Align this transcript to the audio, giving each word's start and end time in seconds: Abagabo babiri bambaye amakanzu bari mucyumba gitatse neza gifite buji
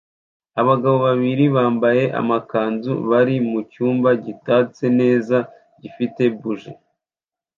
Abagabo 0.61 0.97
babiri 1.07 1.45
bambaye 1.55 2.03
amakanzu 2.21 2.91
bari 3.09 3.35
mucyumba 3.51 4.09
gitatse 4.25 4.83
neza 4.99 5.37
gifite 5.81 6.21
buji 6.39 6.71